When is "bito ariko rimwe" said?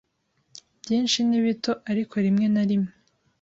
1.45-2.45